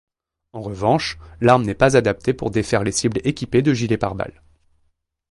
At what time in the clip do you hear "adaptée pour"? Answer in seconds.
1.95-2.49